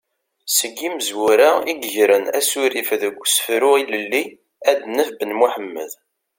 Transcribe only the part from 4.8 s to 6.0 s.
naf Ben Muḥemmed.